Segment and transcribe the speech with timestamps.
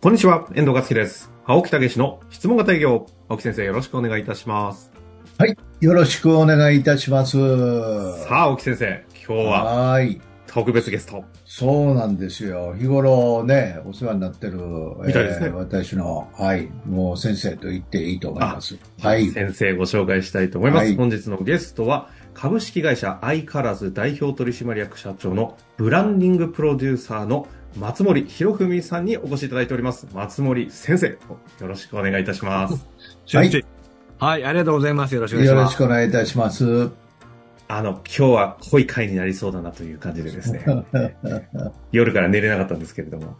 [0.00, 1.32] こんにちは、遠藤和樹です。
[1.44, 3.06] 青木武の質問型営業。
[3.28, 4.92] 青木先生、よろしくお願いいたします。
[5.38, 5.56] はい。
[5.80, 7.36] よろしくお願いいたします。
[8.22, 10.20] さあ、青木先生、今日ははーい。
[10.46, 11.24] 特別ゲスト。
[11.44, 12.76] そうなんですよ。
[12.78, 14.58] 日頃ね、お世話になってる、
[15.04, 18.78] みたいですねえー私の、はい、もう先生と言っていいと思います。
[19.02, 19.26] はい。
[19.30, 20.86] 先生ご紹介したいと思います。
[20.86, 30.06] はい本日のゲストは、株式会社アイカラズ代表取締役社長のブランディングプロデューサーの松森博文さんにお越しいただいております。
[30.12, 31.18] 松森先生、よ
[31.60, 32.86] ろしくお願いいたします。
[33.36, 33.64] はい。
[34.18, 35.14] はい、ありがとうございます。
[35.14, 35.58] よろしくお願いします。
[35.60, 36.90] よろしくお願いいたします。
[37.68, 40.64] あの、今日は濃い回になりそうだなという感じでですね、
[41.92, 43.36] 夜から寝れなかったんですけれども、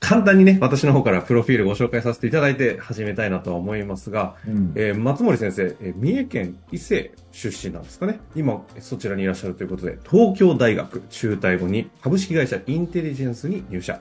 [0.00, 8.20] 簡単にね、私の方からプロフィールご紹介させていただいて始めたいなとは思いますが、うんえー松森先生、えー三重県伊勢出身なんですかね。
[8.36, 14.00] 今、そちらにいらっしゃるということで、東京大学中退後に株式会社インテリジェンスに入社。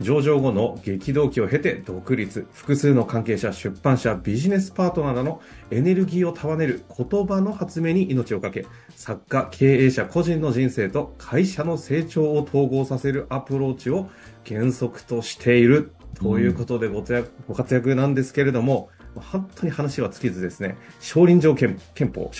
[0.00, 8.66] 上場後の激動期を経て独立、複数の関係者、出版社、ビジネスパートナーなどのエネルギーを束ねる言葉の発明に命をかけ、
[8.96, 14.08] 作家、経営者個人の人生と会社の成長を統合させるアプローチを
[14.46, 22.30] 原則としているということでご活躍ご活躍なんですけれども、本当に話は尽きずですね、少林寺の憲法、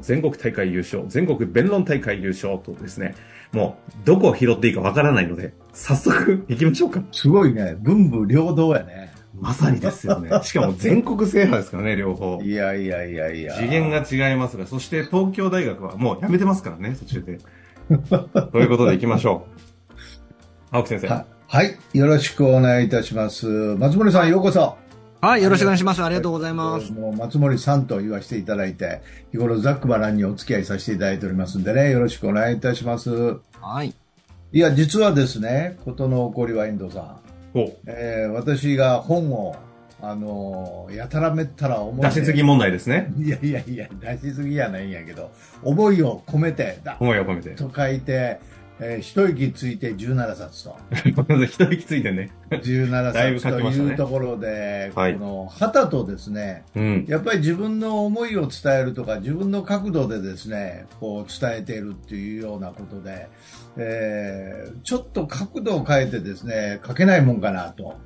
[0.00, 3.14] 全国大会優勝、全国弁論大会優勝とですね、
[3.52, 7.02] もう、どこを拾っていいかわからないので、早速 行きましょうか。
[7.12, 7.76] すごいね。
[7.80, 9.12] 文武両道やね。
[9.38, 10.30] まさにですよね。
[10.42, 12.40] しかも全国制覇ですからね、両方。
[12.42, 13.54] いやいやいやいや。
[13.54, 17.38] 次元が違いますが、そして東京大学はもう辞めてますからね、途中で。
[18.52, 19.60] ということで行きましょう。
[20.70, 21.08] 青木先生。
[21.08, 21.76] ははい。
[21.94, 23.46] よろしくお願いいたします。
[23.46, 24.76] 松森さん、ようこそ。
[25.22, 26.02] はい、よろしくお願いします。
[26.02, 26.92] ありがとうございます。
[26.92, 33.36] もう松森さんと言わせていただいて、日頃ざっくばらんにお付き合いさせていただいておりますんでね、よろしくお願いいたします。
[33.60, 33.92] はい。
[34.52, 39.56] いや、実はですね、ことの起こりは遠藤さん、おえー私が本を、
[40.00, 43.12] あのーやたらめったら思い出しすぎ問題ですね。
[43.20, 45.30] いやいやいや、出しすぎやないんやけど、
[45.62, 47.50] 思いを込めて、だ思いを込めて。
[47.50, 48.40] と書いて、
[48.82, 50.76] えー一息ついて17冊と。
[51.46, 52.30] 一息ついてね。
[52.50, 57.04] 17だいぶ冊というところで、はいこの、旗とですね、うん。
[57.06, 63.28] やっぱり自分の思いを伝えるとか、自分の角度でですね、こう伝えているっていうようなことで、
[63.76, 67.96] えーちょっと角度を変えてですね、書けないもんかなと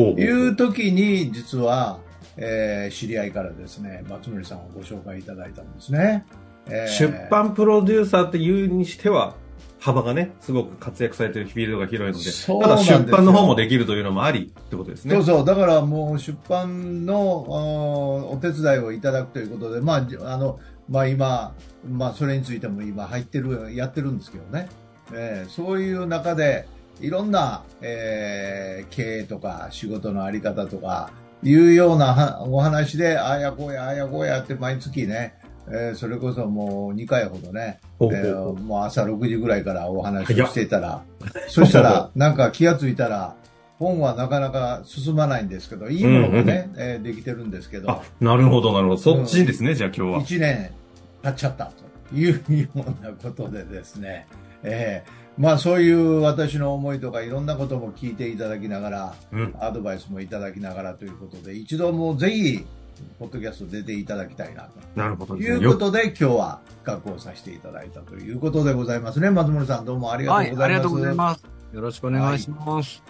[0.00, 2.00] いう時に、実は、
[2.36, 6.24] えー知り合いからですね、松森さんをご紹介いただいたんですね。
[6.68, 9.36] えー出版プロデューサーっていうにしては、
[9.84, 15.14] 幅がね、すごく活躍されてるフィールドが広いので、ただ出版の方もできるというのもありってことですね。
[15.16, 20.58] そうそう、だからもう出版のお手伝いをいただくということで、まあ、じあの、
[20.88, 21.54] まあ今、
[21.86, 24.70] まあそれについても今入ってる、やってるんですけどね。
[25.12, 26.66] えーそういう中で、
[27.02, 31.10] いろんな、えー経営とか仕事のあり方とか、
[31.42, 35.34] いうようなはお話で、ああやこうや、ああやこうやって毎月ね、
[35.68, 41.02] えーそれこそもう2回ほどね、えーもう朝6時ぐらいからお話をしていたら、
[41.48, 43.34] そしたら、なんか気がついたら、
[43.78, 48.96] 本はなかなか進まないんですけど、いいものがね、えーできてるんですけどあ、、なるほど、なるほど。
[48.98, 50.20] そっちですね、じゃあ今日は。
[50.20, 50.70] 1年
[51.22, 51.66] 経っちゃった
[52.10, 54.26] というようなことでですね、
[54.62, 59.54] えーまあそういう私の思いとかいろんなことも聞いていただきながら、うん。
[59.58, 62.64] アドバイスもいただきながらということで、一度もうぜひ、
[63.18, 65.46] ポッドキャスト出ていただきたいななるほどね。
[65.46, 69.30] よいうことで、今日は企画をさせていただいたということでございますね。
[69.30, 70.68] 松森さんどうもありがはい、とうございます。
[70.68, 71.44] ありがとうございます。
[71.74, 73.02] よろしくお願いします。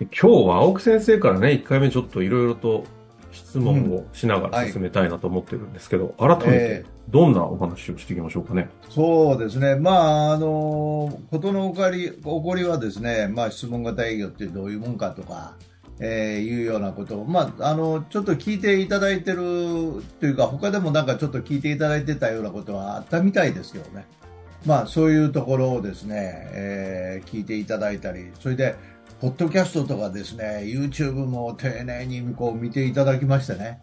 [0.00, 2.84] 今日は青木先生からね、1回目ちょっといろいろと
[3.32, 8.68] 質問をしながら進めたいなと思ってるんですけど、改めてえどんなお話をしていきましょうかね？
[8.90, 9.76] そうですね。
[9.76, 15.54] まあ、あの、ことの起こり、起こりはですね、まあ、質問型営業ってどういうもんかとか、
[16.00, 24.06] えーいうようなことを、まあ、あの、ちょっと聞いていただいてるというか、他でもなんかちょっと聞いていただいてたようなことはあったみたいですけどね。
[24.66, 28.74] まあ、そういうところをですね、えー聞いていただいたり、それで、
[29.20, 33.80] ポッドキャストとかですね、YouTube も丁寧にこう見ていただきましてね。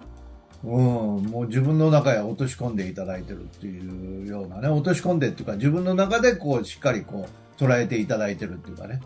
[0.63, 8.99] うん、もう自分の中へ落とし込んでいただいてるっていうようなね、落とし込んでっていうか、自分の中でこう、しっかりこう、捉えていただいてるっていうかね。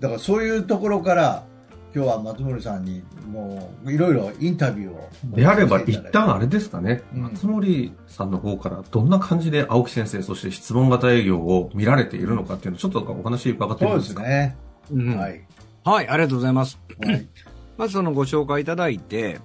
[0.00, 1.46] だからそういうところから、
[1.94, 5.08] 今日は松森さんにもう、いろいろインタビューを。
[5.36, 14.56] であれば、一旦あれですかね、うん松森さんの方からどんな感じで青木先生、そして質問型営業を見られているのかっていうのをちょっとお話伺ってもいいですかすね。
[14.90, 15.46] うんはい。
[15.84, 16.80] はい、ありがとうございます。
[17.00, 17.28] はい。
[17.78, 19.38] まずそのご紹介いただいて、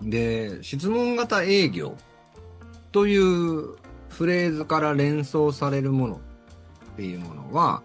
[0.00, 1.96] で、質問型営業
[2.92, 3.74] という
[4.10, 6.20] フレーズから連想されるもの
[6.92, 7.82] っていうものは、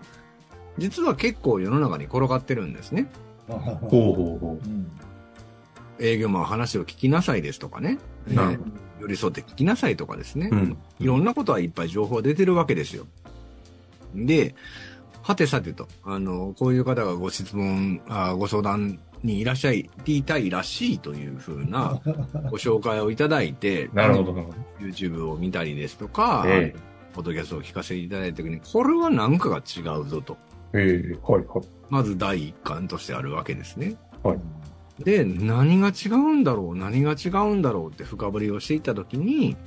[0.78, 3.08] 実は結構世の中に転がってるんですね。
[3.48, 4.92] ほうほうほうん
[6.00, 7.98] 営業マン話を聞きなさいですとかね。
[8.28, 8.60] ね
[9.00, 10.50] 寄り添って聞きなさいとかですね。
[10.52, 10.78] うん。
[11.00, 13.06] いろんなことはいっぱい情報が出てるわけですよ。
[14.16, 14.56] で、
[15.22, 19.90] はてさてと、あの、こういう方がご質問、あご相談にいらっしゃい
[20.26, 22.02] たいらしいというふうな
[22.52, 24.34] ご紹介をいただいて、なるほど。
[24.80, 26.76] YouTube を見たりですとか、え
[27.14, 30.38] ポッドキャストを聞かせていただいた時に、これは何かが違うぞと。
[30.74, 31.66] えええはい、はい。
[31.94, 33.96] まず第一感としてあるわけですね。
[34.24, 34.40] はい
[35.00, 36.76] で、何が違うんだろう？
[36.78, 39.58] 何が違うんだろうって深掘りをしていったときに、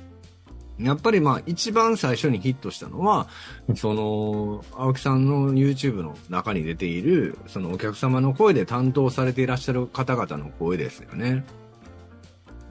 [0.79, 3.27] やっぱりまあ一番最初にヒットしたのは、
[3.75, 11.43] その、青木さんの YouTube の中に出ている、そのお客様の声で担当されていらっしゃる方々の声ですよね。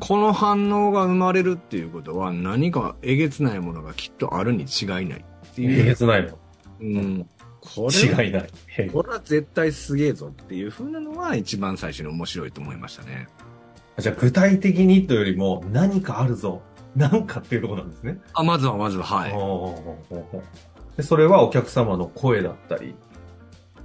[0.00, 5.84] この反応が生まれるっていうことは何かえげつないものがきっとあるに違いないってえいう。
[5.84, 6.38] げつないの。
[6.80, 7.28] うん。
[7.74, 8.90] これは違いない。
[8.90, 13.28] これは絶対すげえぞっていう風なのが一番最初に面白いと思いましたね。
[13.98, 16.62] じゃあ具体的にというよりも何かあるぞ。
[16.94, 18.18] なんかっていうところなんですね。
[18.32, 19.32] あ、まずはまずは、はい。
[20.96, 22.94] でそれはお客様の声だったり、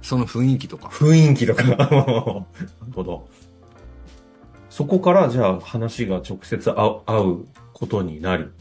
[0.00, 0.88] その雰囲気とか。
[0.88, 1.62] 雰囲気とか。
[1.64, 2.02] なる
[2.94, 3.28] ほど。
[4.70, 7.44] そこからじゃあ話が直接会う
[7.74, 8.52] ことになり、はい。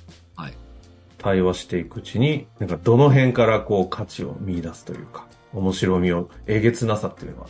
[1.22, 7.48] 対話していくうちに、なんかどの辺からこう価値を見出すというか、面白みを、えげつなさっていうのは。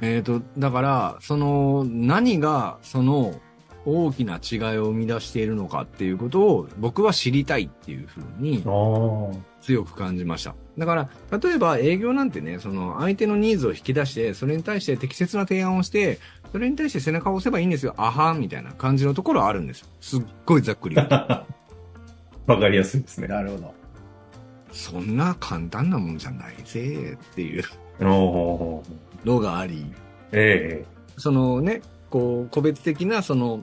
[0.00, 3.40] えっ、と、だから、その、何が、その、
[3.84, 10.54] 大きな違いを生み出しているのかっていうことを僕は知りたいっていうふうにあ強く感じました。
[10.78, 16.20] だから、例えば営業なんてね、その相手のニーズを引き出して、それに対して適切な提案をして、
[16.52, 17.94] それに対して背中を押せばいいんですよ。
[17.96, 19.88] あはんみたいな感じのところはあるんですよ。
[20.00, 20.96] すっごいざっくり。
[22.46, 23.28] わかりやすいですね。
[23.28, 23.74] なるほど。
[24.72, 27.64] そんな簡単なもんじゃないぜっていう
[28.00, 29.84] おーのがあり、
[30.32, 30.84] え
[31.18, 33.62] そのね、こう、個別的なその、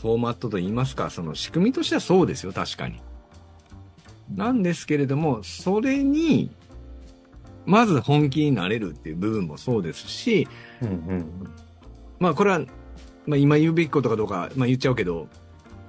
[0.00, 3.00] フォーマットといいますか、その仕組みとしてはそうですよ、確かに。
[4.34, 6.50] なんですけれども、それに、
[7.66, 10.48] まず本気になれるっていう部分もそうですし、
[10.82, 11.24] えうんうん。
[12.18, 12.60] まあこれは、
[13.26, 15.28] まあ今言うべきことかどうか、まあ言っちゃうけど、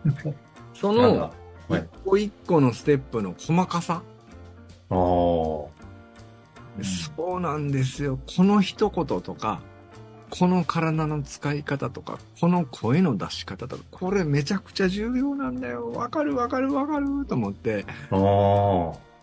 [0.74, 1.34] その
[1.78, 4.04] 一個一個のステップの細かさ、
[4.90, 4.96] ああ。
[4.96, 5.72] そ
[7.38, 8.20] うなんですよ。
[8.36, 9.62] この一言とか、
[10.30, 15.92] この体の使い方とか、この声の出し方とか、これめちゃくちゃ重要なんだよ。
[15.92, 19.14] わかるわかるわかると思って、ああ。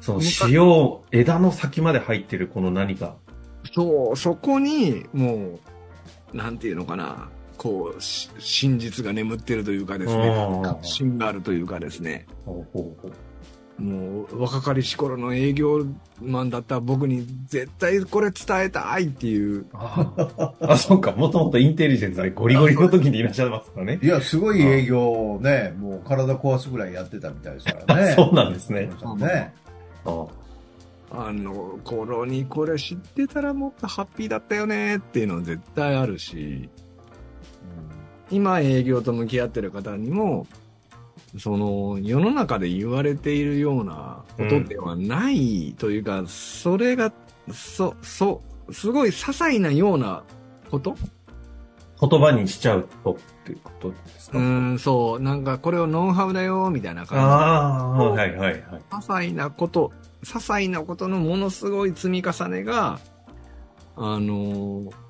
[0.00, 3.16] その塩、枝の先まで入ってるこの何か。
[3.74, 5.58] そう、そこに、も
[6.32, 7.28] う、なんていうのかな、
[7.58, 12.26] こう、し真実が眠ってるというかですね、確信があるというかですね、
[13.78, 15.86] もう、若かりし頃の営業
[16.20, 20.12] マンだった僕に絶対これ伝えたいっていう、あ
[20.60, 21.12] あ、あそうか。
[21.12, 23.98] もともとインテリジェンスでゴリゴリの時にいらっしゃいますからね。
[24.02, 28.14] いや、すごい営業ね、もう体壊すぐらいやってたみたいですからね。
[28.18, 28.90] そうなんですね。
[29.18, 29.54] ね。
[30.04, 30.26] あ
[31.10, 36.68] あの頃にこれ知ってたらもっとハッピーだったよねっていうのは絶対あるし、
[38.30, 40.46] 今営業と向き合ってる方にも、
[41.38, 47.12] その世の中で言われているようなことではないというか、それが、
[47.52, 50.24] そ、そ、すごい些細なような
[50.70, 50.96] こと？
[52.00, 54.44] 言葉にしちゃうとっていうことですか、うー
[54.74, 58.54] ん、そう、なんかこれをノウハウだよ、みたいな感ああ、はいはいはい。
[58.54, 58.60] じ。
[58.60, 59.92] 些細なこと、
[60.22, 63.00] 些細なことのものすごい積み重ねが、
[63.96, 65.07] あのー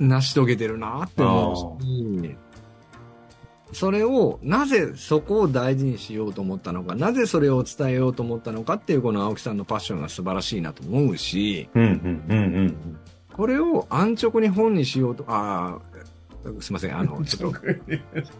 [0.00, 2.36] 成し遂げてるなって思うし、
[3.72, 12.98] それを、なぜそこを大事にしようと思ったのか、なぜそれを伝えようと思ったのかっていうこの青木さんのパッションが素晴らしいなと思うし、うんうんうんうん
[13.32, 17.58] これを安直に本にしようと、ああ、すいません、あの、ちょっと、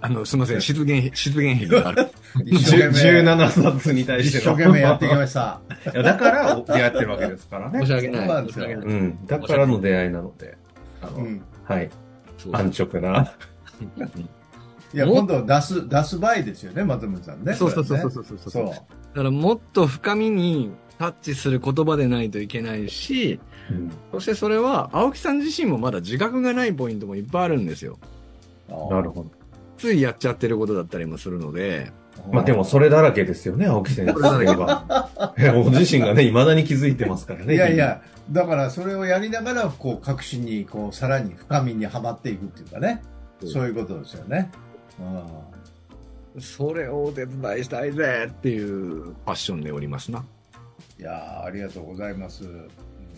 [0.01, 2.09] あの、すいません、失言、失言癖がある。
[2.37, 2.49] うん。
[2.49, 4.57] 一生懸命、17冊に対して一の。
[4.57, 5.61] 生懸命やってきました。
[5.87, 7.81] いやだから出会ってるわけですからね。
[7.81, 8.27] 申し訳ない。
[8.27, 9.27] そうなんですよ申し訳ないうん。
[9.27, 10.59] だからの出会いなので、
[11.03, 11.43] あの、うん。
[11.65, 11.91] はい。
[12.39, 13.33] そう安直な。
[14.93, 17.55] いや、も今度出す、出す場合ですよね、松本さんね。
[17.55, 18.83] そうそうそうそうこそうそうれね
[19.15, 23.41] だからもっと深みにタッチする言葉でないといけないし、
[23.71, 27.99] うんそしてそれは青木さん自身もまだ自覚がないポイントもいっぱいあるんですよ。
[28.69, 28.95] そう。
[28.95, 29.31] なるほど。
[29.79, 31.93] ついやっちゃってることだったりもするので、
[32.33, 35.35] まあでもそれだらけですよね、青木先生は。
[35.39, 37.55] いやご自身がね、未だに気づいてますからね。
[37.55, 43.03] いやいや、だからそれをやりながら、こう、確信に、こう、さらに深みにはまっていくっていうかね。
[43.45, 44.51] そういうことですよね。
[46.39, 50.25] それをお手伝いしたいぜっていうパッションでおりますな。
[50.99, 52.45] いやーありがとうございます。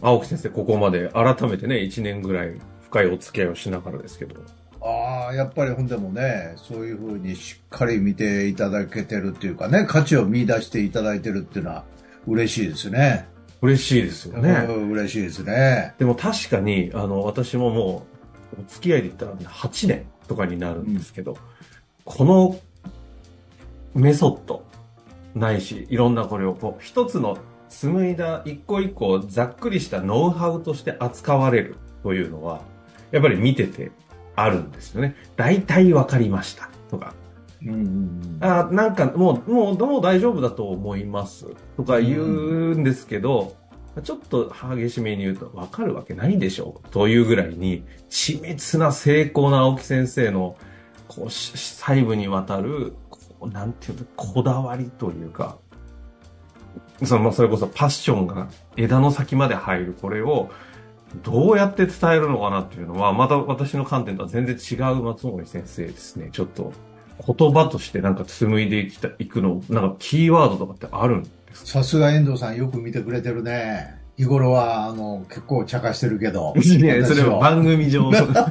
[0.00, 4.40] 青木先生、ここまで改めてね、1年ぐらい深いお付き合いをしながらですけど。
[4.84, 11.84] ああ、やっぱりほんでもね、そういうふうにしっかり見ていただけてるっていうかね、価値を見出していただいてるっていうのは
[12.26, 13.28] 嬉しいですね。
[13.60, 14.66] 嬉しいですよね。
[14.68, 15.94] うん嬉しいですね。
[15.98, 18.06] でも確かに、あの、私もも
[18.58, 21.38] う、お付き合いで言ったら8年とかになるんですけど、
[22.04, 22.58] この
[23.94, 24.64] メソッド
[25.36, 32.62] ないし、いろんなこれをこう、一つの紡いだ一個一個ざっくりしたノウハウとして扱われるというのは、
[33.12, 33.92] やっぱり見てて
[34.36, 35.16] あるんですよね。
[35.36, 36.70] 大体わかりました。
[36.90, 37.14] とか、
[37.62, 41.46] うんうんあなんかもう、もう、もう大丈夫だと思います。
[41.76, 43.56] とか言うんですけど、
[44.02, 46.88] ちょっと激しめに言うと分かるわけないでしょう。
[46.88, 50.56] というぐらいに緻密な精巧な青木先生の
[51.08, 55.58] こうし細部にわたるこうなんていうのこだわりというか
[57.04, 60.50] そのそれこそパッションが枝の先まで入るこれを
[61.22, 66.72] どうやって伝えるのかなっていうのはまた私の観点とは全然違う松森先生ですねちょっと
[67.26, 71.66] 言葉としてなんか紡いでいきたいくのなんかキーワードとかってあるんですか？
[71.82, 74.00] さすが遠藤さんよく見てくれてるね。
[74.18, 76.52] 日頃は、あの、結構茶化してるけど。
[76.60, 78.10] いや、それは私番組上、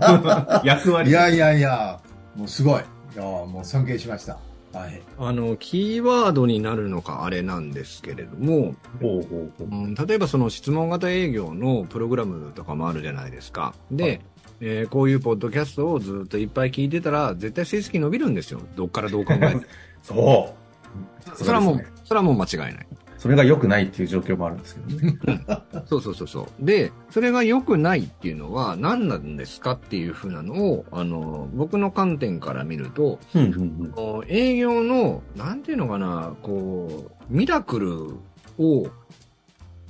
[0.65, 1.09] 役割。
[1.11, 1.99] いやいやいや、
[2.35, 2.81] もうすごい。
[3.13, 4.37] いや、もう尊敬しました。
[4.73, 5.01] はい。
[5.17, 8.75] あの、キーワードになるのかあれなんですけれども、
[10.07, 13.73] 例えばその質問型営業のプログラムとかもあるじゃないですか。
[13.91, 14.21] で、はい
[14.63, 18.61] えーこういうポッドキャストをずっといっぱい聞いてたら、絶対成績伸びるんですよ。
[18.75, 19.61] どっからどう考えても。
[20.03, 20.55] そ
[21.35, 21.35] う。
[21.35, 22.87] それはもう、それはもう間違いない。
[23.21, 25.19] それが良くないっていう状況もあるんですけどね。
[25.85, 26.65] そうそうそうそう。
[26.65, 38.15] で、それが良くないっていうのは何なんですかっていうふうなのを、あの、僕の観点から見ると、うんうんこう営業の、なんていうのかな、こう、ミラクル
[38.57, 38.87] を、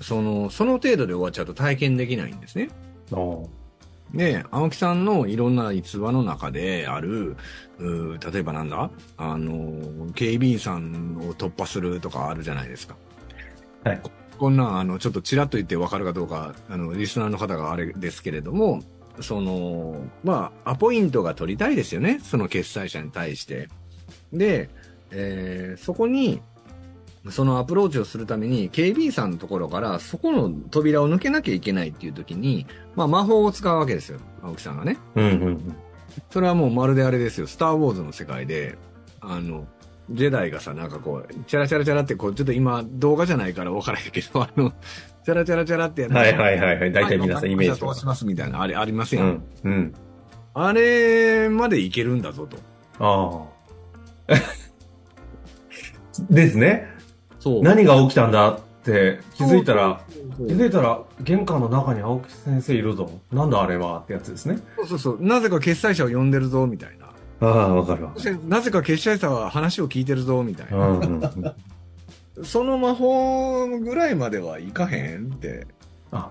[0.02, 2.68] その、その程度で終わっちゃうと体験できないんですね。
[4.14, 7.38] で、青木さんのいろんな逸話の中である、
[7.80, 8.92] うー例えばなんだ？
[9.16, 12.98] あの、警備員さんを突破するとかあるじゃないですか。
[13.84, 14.02] はい。
[14.38, 18.82] こんなん、あの、ちょっとちらっと言ってわかるかどうか、あの、リスナーの方があれですけれども、
[19.20, 22.20] その、まあ、アポイントが取りたいですよね。
[22.24, 23.70] その決済者に対して。
[24.34, 24.70] で、
[25.12, 26.42] えーそこに、
[27.30, 34.20] そのアプローチをするために、警備員さんのところから、そこの扉を抜けなきゃいけないっていう時に、まあ、魔法を使うわけですよ。
[34.42, 34.98] 青木さんがね。
[35.16, 35.76] うんうんうん。
[36.32, 37.46] それはもうまるであれですよ。
[37.46, 38.78] スター・ウォーズの世界で、
[39.20, 39.68] あの、
[40.14, 44.72] ジェダイがさ、なんかこう、チャラチャラチャラって、こう、ちょっと今、動画じゃないから分からへんけど、 あの、
[45.24, 46.92] チャラチャラチャラってやるはいはいはいはい。
[46.92, 49.24] 大体皆さんイメージ通しますみたいな、あれ、ありますや。
[49.24, 49.44] うんん。
[49.64, 49.94] うん。
[50.54, 52.58] あれまでいけるんだぞと。
[53.00, 53.46] あ
[54.30, 54.36] あ。
[56.30, 56.88] ですね。
[57.40, 57.64] そう。
[57.64, 60.02] 何が起きたんだって気づいたら、
[60.38, 63.10] 気づいたら玄関の中に青木先生いるぞ。
[63.32, 64.60] なんだあれはってやつですね。
[64.78, 65.18] そうそうそう。
[65.22, 67.01] なぜか決済者を呼んでるぞ、みたいな。
[67.42, 68.14] ああ、わかるわ
[68.48, 70.88] なぜか決済者は話を聞いてるぞ、みたいうな。
[70.88, 71.24] んうん
[72.38, 72.46] うん。
[72.46, 75.68] その魔法ぐらいまではいかへんって。
[76.12, 76.30] あ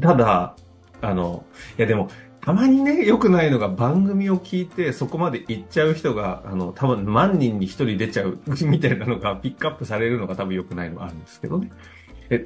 [0.00, 0.56] ただ、
[1.00, 1.44] あの、
[1.76, 2.08] いやでも、
[2.40, 11.72] たまにね、良くないのが番組を聞いてそこまで行っちゃう人が、あの、多分万人に一人出ちゃうみたいなのがピックアップされるのが多分良くないのがあるんですけどね。
[12.30, 12.44] え、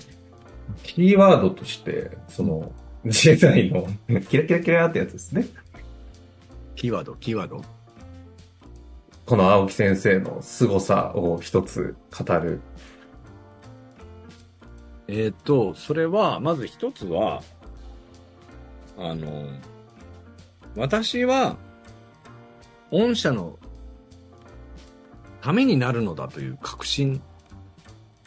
[0.82, 2.72] キーワードとして、その、
[3.04, 3.86] 自衛隊の
[4.28, 5.46] キラキラキラってやつですね。
[6.74, 7.62] キーワード、キーワード？
[9.26, 12.60] この青木先生の凄さを一つ語る。
[15.08, 17.42] えーっと、それは、まず一つは、
[18.96, 19.46] あの、
[20.76, 21.56] 私は、
[22.90, 23.58] 御社の
[25.40, 27.20] ためになるのだという確信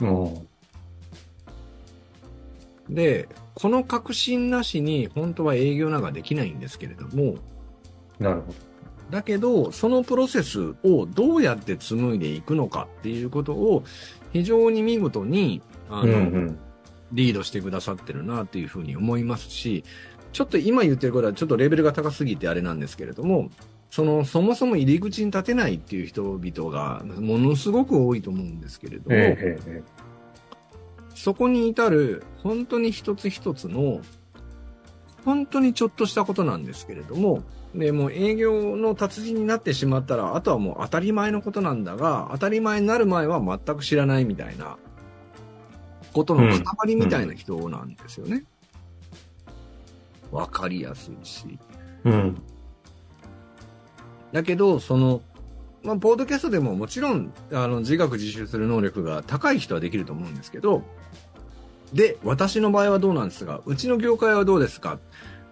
[0.02, 0.48] うん。
[2.90, 7.36] で、この確信なしに本当は営業なんかできないんですけれども、
[8.20, 8.54] なるほ
[9.12, 13.84] だけど、そのプロセスをどうやって紡いでいくのかっていうことを
[14.34, 16.08] 非常に見事に、あど。
[16.08, 16.60] の、うんうん。
[17.12, 19.84] リードしてくださってるなっていうふうに思いますし、
[20.34, 23.52] ちょっと今言ってることはちょっとレベルが高すぎてあれなんですけれども、
[23.92, 29.84] その、そもそも入り口に立てないっていう人々がものすごく多いと思うんですけれども、ええ
[31.14, 34.02] そこに至る本当に一つ一つの
[35.24, 37.42] 本当にちょっとしたことなんですけれども、
[37.78, 44.78] で、もう営業の達人になってしまったら、あとはもう当たり前のことなんだが、当たり前になる前は全く知らないみたいな
[46.14, 48.46] ことの塊みたいな人なんですよね。
[50.32, 51.60] わ、かりやすいし。
[52.06, 52.42] えうん。
[54.32, 55.22] だけど、その、
[55.84, 60.84] まあ、ポードキャストでももちろん、あの、自学自習する能力が高い人はできると思うんですけど、
[61.94, 64.98] で、私の場合はどうなんですが、うちの業界はどうですか？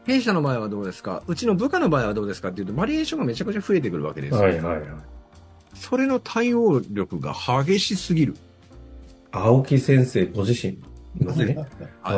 [0.05, 1.23] 弊社の場合はどうですか？
[1.27, 4.39] うちの部下の場合はどうですかっていうと、バリエーションがめちゃくちゃ増えてくるわけですよ。
[4.41, 4.83] はいはいはい。
[5.75, 7.33] それの対応力が
[7.65, 8.35] 激しすぎる。
[9.31, 10.77] 青木先生ご自身
[11.19, 11.55] のね。
[11.55, 11.67] はい
[12.03, 12.11] あ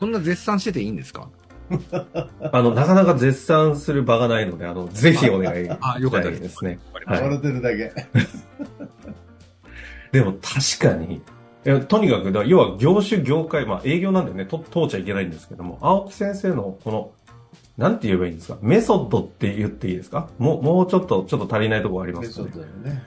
[0.00, 1.28] そんな絶賛してていいんですか？
[1.70, 6.78] ー あの、なかなか絶賛する場がないので、あの、ぜひお願いあよかったですですね。
[7.06, 7.92] ははい笑ってるだけ。
[10.12, 11.22] でも確かに、
[11.66, 17.12] いやとにかく、要は業種業界、まあ営業なんでね、と通っちゃいけないんですけども、青木先生のこの、
[17.78, 18.58] なんて言えばいいんですか？
[18.60, 20.28] メソッドって言っていいですか？
[20.38, 22.50] もう、もうちょっと、ちょっと足りないところありまメソすかね。
[22.50, 23.02] ッドだよね。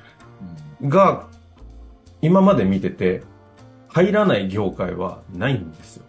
[0.84, 1.28] が、
[2.22, 3.22] 今まで見てて、
[3.90, 6.06] 入らない業界はないんですよ。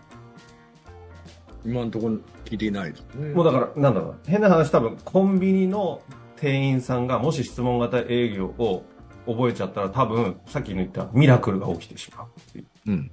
[1.67, 2.15] 今のところ
[2.47, 3.35] 聞いていないですね。
[3.35, 4.17] もうだから、なんだろうな。
[4.27, 6.01] 変な話多分、コンビニの
[6.37, 8.85] 店員さんがもし質問型営業を
[9.29, 12.67] 覚えちゃったら多分、さっきの言ったミラクルが起きてしまうっていう。
[12.87, 13.11] うん。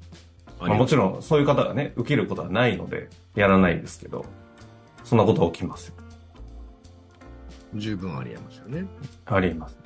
[0.59, 4.25] まあ、もちろん、そういう方がね、受けることはないので、やらないんですけど、
[5.03, 5.95] そんなことは起きますよ。
[7.75, 8.87] 十分ありえますよね。
[9.25, 9.77] あります。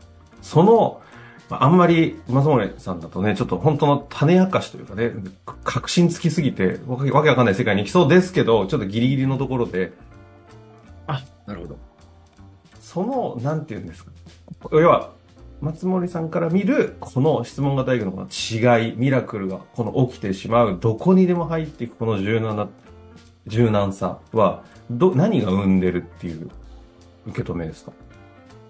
[0.42, 1.02] その、
[1.50, 5.12] まああんまり、松森さんだとね、ちょっと本当の種明かしというかね、
[5.64, 9.94] 確信つきすぎて、わけわけわかんない世界に行きそうですけど、ちょっとギリギリのところで、
[11.08, 11.78] あ、なるほど。
[12.80, 14.12] その、なんて言うんですか。
[14.72, 15.12] 要は、
[15.62, 22.70] 松森さんから見る、この質問型営業のこの違い、ミラクルがこの起きてしまう、どこにでも入っていくこの柔軟な、
[23.48, 26.50] 柔軟さは、ど、何が生んでるっていう
[27.28, 27.92] 受け止めですか？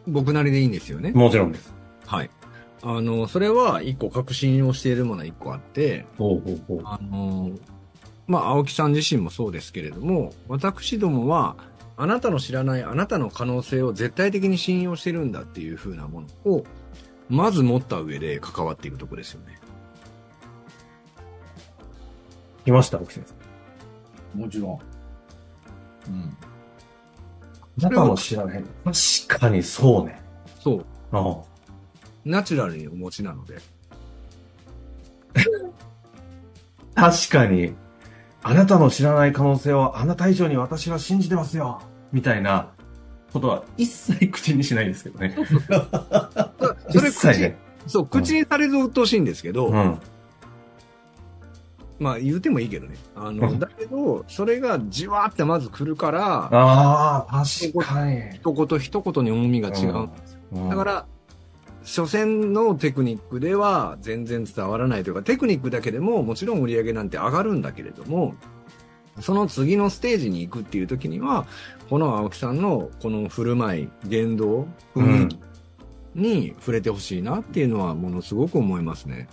[0.07, 1.11] 僕なりでいいんですよね。
[1.11, 1.73] もちろんです。
[2.07, 2.29] はい。
[2.81, 6.81] あの、それは一個確信をしているものは一個あって、ほうほうほう。
[6.85, 7.51] あの、
[8.25, 11.55] まあ、青木さん自身もそうですけれども、私どもは、
[11.97, 16.63] あなたの知らないあなたの可能性を絶対的に信用してるんだっていう風なものを、
[17.29, 19.59] まず持った上で関わっていくとこですよね。
[22.65, 23.23] 来ました、奥先
[24.35, 24.39] 生。
[24.39, 24.79] もちろん。
[26.07, 26.37] うん。
[27.81, 28.63] あなたも知らない。
[29.27, 30.21] 確かにそうね。
[30.59, 30.85] そう。
[31.11, 31.37] あ
[32.25, 33.57] ナチュラルにお持ちなので。
[36.95, 37.73] あ 確かに、
[38.43, 41.81] あなたの知らない可能性をあなた以上に私は信じてますよ。
[42.11, 42.71] みたいな
[43.31, 45.35] ことは一切口にしないですけどね。
[46.89, 47.57] それ一切ね。
[47.87, 49.99] そう、口にされずうっしいんですけど、うん。
[51.99, 52.95] まあ言うてもいいけどね。
[53.15, 58.21] あの、うんだけど、それがじわーってまず来るから、ああ、確かに。
[58.35, 60.39] 一言一言に重みが違うんですよ。
[60.53, 61.05] うんだから、
[61.83, 68.35] 初戦のテクニックでは全然伝わらないというか、テクニックだけでももちろん売り上げなんて上がるんだけれども、
[69.21, 71.45] その次のステージに行くっていう時には、
[71.89, 75.39] この青木さんのこの振る舞い、言動、雰囲気
[76.13, 79.27] に触れてほしいなっていうのはものすごく思いますね。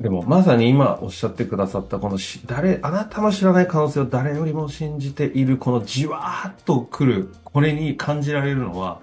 [0.00, 9.00] でも、まさに今おっしゃってくださった、このし、誰、あなたの知らない可能性を誰よりも信じている、このじわーっと来る、これに感じられるのは、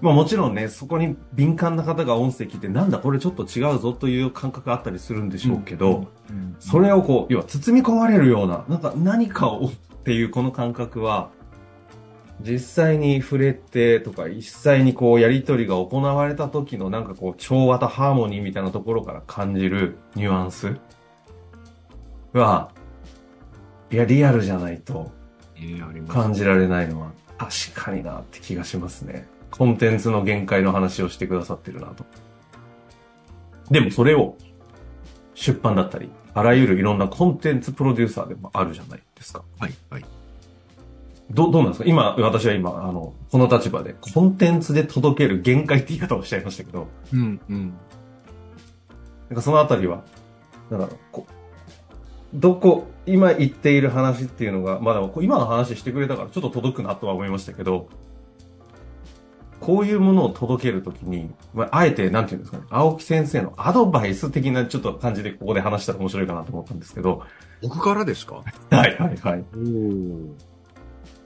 [0.00, 6.06] まあもちろんね、そこに敏感な方が音声聞いて、なんだこれちょっと違うぞという感覚があったりするんでしょうけど、
[6.60, 9.72] それをこう、要は包み込まれるような、なんか何かをっ
[10.04, 11.30] ていうこの感覚は、
[12.42, 20.76] 実際に触れてとか、実際にこうやりとりが行われた時のなんかこう調和とハーモニーみたいなところから感じるニュアンス
[22.32, 22.70] は、
[23.90, 25.10] いや、リアルじゃないと
[26.08, 29.26] 感じられないのは確かになって気がしますね。
[29.50, 32.04] コンテンツの限界の話をしてくださってるなと。
[33.70, 34.36] でもそれを
[35.34, 39.42] 出版だったり、あらゆるいろんなコンテンツプロデューサーでもあるじゃないですか。
[39.58, 40.04] はい、はい。
[41.30, 41.88] ど、どうなんですか？
[41.88, 47.74] 今、私は今、あの、この立場で、コンテンツで届ける限界って言い方をしちゃいましたけど、うん、うん。
[49.28, 50.02] なんかそのあたりは、
[50.70, 51.26] なんだろう、こ
[52.34, 57.88] どこ、今言っている話っていうのが、まあでも今の話してくれたからちょっと届くなとは思いましたけど、
[59.58, 67.22] こういうものを届けるときに、まあ、あえて、なんていうんですかね、青木先生のアドバイス的なちょっと感じでここで話したら面白いかなと思ったんですけど、
[67.60, 68.36] 僕からですか？
[68.36, 68.42] は
[68.88, 69.44] いはいはい。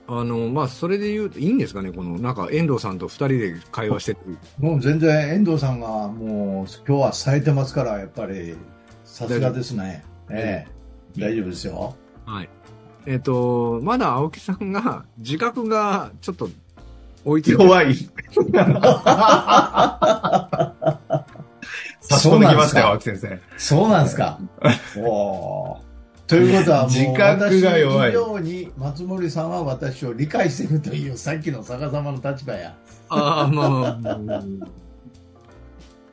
[0.07, 4.21] あの、まあ、それで言うと、いいんですかねこの、なんか、遠藤さんと二人で会話してて。
[4.59, 8.55] もう全然遠藤さんがもう今日は冴えてますから、やっぱり
[9.03, 10.03] さすがですね。
[10.29, 10.67] え
[11.17, 11.95] え、大丈夫ですよ。
[12.25, 12.49] はい。
[13.07, 16.49] えっ、と、まだ青木さんが、自覚がちょっと
[17.23, 17.95] 追いついて弱い。
[17.95, 18.03] 差
[22.19, 23.39] し込んできましたよ、青木先生。
[23.57, 24.39] そうなんですか。
[24.97, 25.85] おー
[26.27, 32.75] ということはもう自覚が弱い私以上に松森さんは私を理解してるというさっきの逆さまの立場や。
[33.09, 34.43] ああ、まあ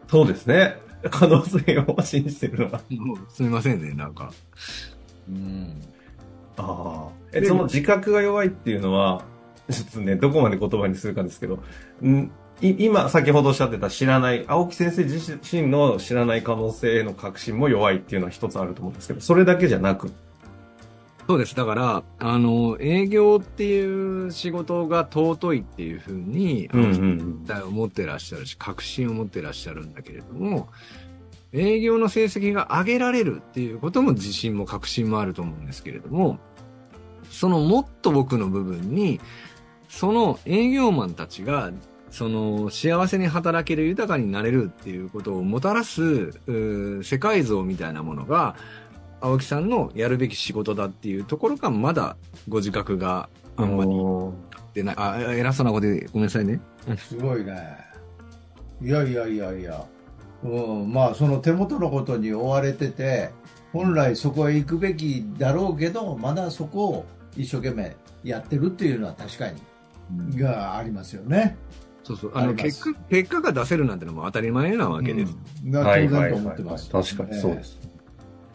[0.09, 0.77] そうですね。
[1.11, 2.83] 可能性を信じてるのは。
[2.91, 4.31] もうすみませんね、なんか。
[5.29, 5.81] うん。
[6.59, 7.13] ああ。
[7.33, 9.25] え、その自覚が弱いっていうのは、
[9.71, 11.61] ちょっとね、どこまで言葉にするかですけど、
[12.03, 12.31] んい
[12.63, 20.13] 今、先ほどおっしゃってた知らない、青木先生自身の知らない可能性への確信も弱いっていうのは一つあると思うんですけど、それだけじゃなく、
[21.27, 21.55] そうです。
[21.55, 27.19] だから、あの、営業っていう仕事が尊いっていうふうに、うんうんうん。
[27.45, 30.69] 絶対思ってらっしゃるし、確信を持ってらっしゃるんだけれども、
[31.53, 36.39] 営業の成績が上げられるっていうことも自信も確信もあると思うんですけれども、
[37.31, 39.21] そのもっと僕の部分に、
[39.89, 41.71] その営業マンたちが、
[42.13, 46.31] その幸せに働ける豊かになれるっていうことをもたらす、
[47.03, 48.55] 世界像みたいなものが、
[49.21, 52.17] 青木さんのやるべき仕事だっていうところがまだ
[52.49, 54.95] ご自覚があんまりない。
[54.99, 56.61] あ、偉そうなことでごめんなさいね。
[56.99, 57.79] すごいね。
[58.83, 59.85] いやいやいやいや。
[60.45, 60.49] う
[60.85, 63.31] ん、まあ、その手元のことに追われてて、
[63.73, 71.57] 本来そこへ行くべきだろうけど、まだそこを一生懸命やってるっていうのは確かに、がありますよね。
[72.03, 72.33] そうそう。
[72.35, 75.37] あの、結果、結果が出せるなんてのも当たり前なわけです。
[75.65, 76.91] うんが当然と思ってます。
[76.91, 77.79] 確かにそうです。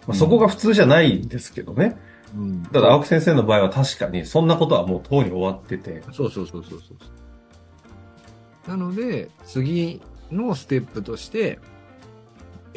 [0.07, 1.97] まあ、そこが普通じゃないんですけどね。
[2.36, 6.03] うんただ、青木先生の場合は確かに、そんなことはもうとうに終わってて。
[6.12, 8.69] そうそうそうそうそう。
[8.69, 11.60] なので、次のステップとして、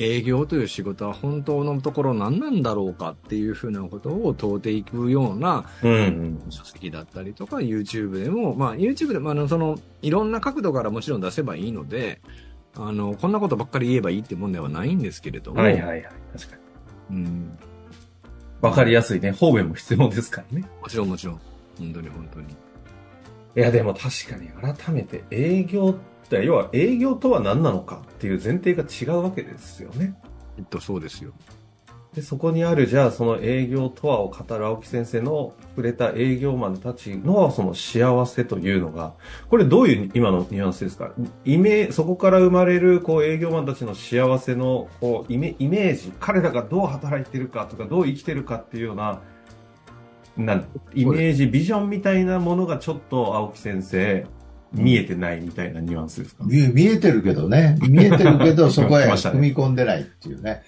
[0.02, 6.50] 営業という仕事は本当のところ何なんだろうかっていうふうなことを問うていくようなうんうん。
[6.50, 12.20] 書籍だったりとか、YouTube でも、まあ YouTube でもあの、その、いろんな角度からもちろん出せばいいので、
[12.74, 16.02] あの、こんなことばっかり言えばいいってもんではないんですけれども、はいはいはい。
[16.32, 16.56] 確か
[17.10, 17.16] に。
[17.16, 17.58] うん、
[18.60, 19.32] わかりやすいね。
[19.32, 20.68] 方便も必要ですからね。
[20.80, 21.40] もちろんもちろん。
[21.78, 22.46] 本当に本当に。
[23.56, 30.14] いや、でも確かに改めて営業って、要は営業とは何なのかっていう前提が違うわけですよね。
[30.56, 31.32] きっとそうですよ。
[32.14, 39.14] で、そこにある、じゃあその営業とはを語る青木先生の触れた営業マンたちのその幸せというのが、
[39.48, 41.12] これどういう今のニュアンスですか？
[41.44, 49.20] イメーそこから生まれるこう営業マンたちの幸せのこうイメイメージ、彼らがどう働いてるかとかどう生きてるかっていうような、
[50.46, 54.26] なんイメージ、ビジョンみたいなものがちょっと青木先生、
[54.72, 57.76] 見えてないみたいなニュアンスですか、見えてるけどね。
[57.88, 60.62] 見えてるけど、 そこへ踏み込んでないっていうね。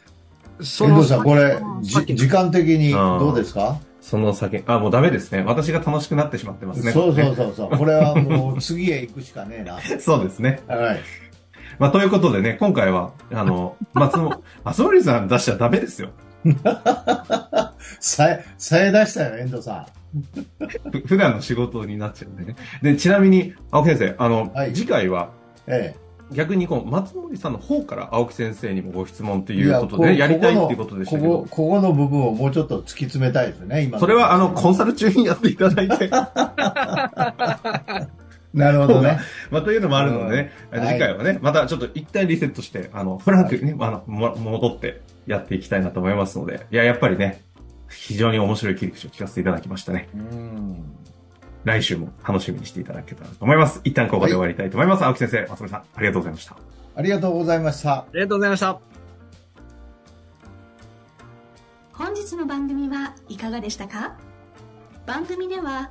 [0.61, 3.79] そ遠藤さん、これ、時間的にどうですか？
[4.01, 5.45] その先、あ、もうダメですね。
[5.47, 6.91] 私が楽しくなってしまってますね。
[6.91, 7.71] そうそうそうそう。
[7.79, 9.79] これはもう次へ行くしかねえな。
[10.01, 10.61] そうですね。
[10.67, 11.01] はい。
[11.79, 16.11] まあ、ということでね、今回は、あの、松本、松森さん出しちゃダメですよ。
[18.01, 19.87] さえ、さえ出したよ、遠藤さ
[20.91, 22.57] ふ普段の仕事になっちゃうんでね。
[22.83, 25.29] で、ちなみに、青木先生、あの、はい次回は、ん。
[25.69, 25.95] え
[26.33, 29.57] 逆にこの松森さんの方から青木先生にもご質問とえ。
[29.57, 36.11] いうことで、いやりたいっていうことでしたけどここ、ここの部分をもうちょっと突き詰めたいですね、今のそれはあの、コンサル中にやっていただいて、
[38.55, 39.19] なるほどね。
[39.51, 47.43] まあ、というのもあるのでね、うん次回はね、またちょっと一旦リセットして、あの、フランクにね、あの、も戻ってやっていきたいなと思いますので、いや、やっぱりね、
[47.89, 50.09] 非常に面白い切り口を聞かせていただきましたね。
[50.15, 50.83] うん。
[51.65, 53.81] 来週も楽しみにしていただけたらと思います。
[53.85, 55.05] 一旦ここで終わりたいと思います。
[55.05, 56.57] 青木先生、松森さん、ありがとうございました。
[56.97, 57.93] ありがとうございました。
[57.93, 58.81] ありがとうございました。
[61.93, 64.17] 本日の番組はいかがでしたか？
[65.07, 65.91] 番組では